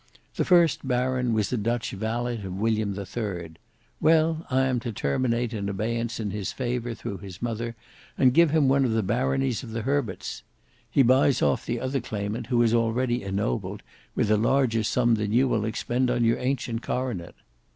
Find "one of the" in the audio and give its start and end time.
8.67-9.03